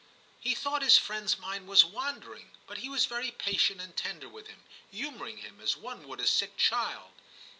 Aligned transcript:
He 0.39 0.55
thought 0.55 0.81
his 0.81 0.97
friend's 0.97 1.37
mind 1.37 1.67
was 1.67 1.85
wandering, 1.85 2.49
but 2.65 2.79
he 2.79 2.89
was 2.89 3.05
very 3.05 3.29
patient 3.29 3.79
and 3.79 3.95
tender 3.95 4.27
with 4.27 4.47
him, 4.47 4.63
humouring 4.89 5.37
him, 5.37 5.61
as 5.61 5.77
one 5.77 6.07
would 6.07 6.19
a 6.19 6.25
sick 6.25 6.57
child. 6.57 7.11